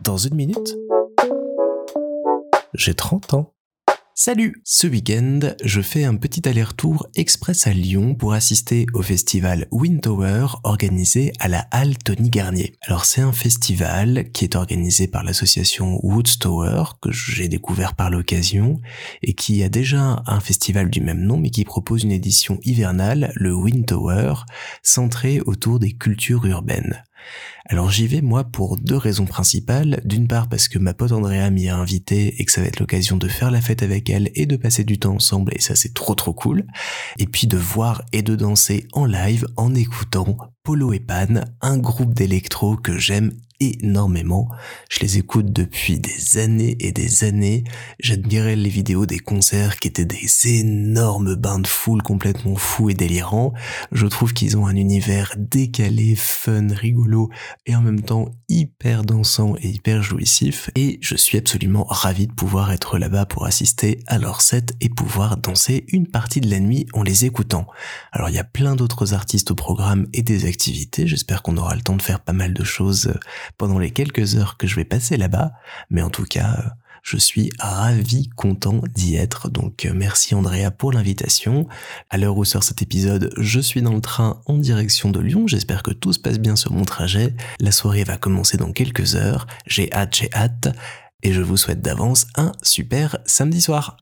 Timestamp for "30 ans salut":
2.94-4.60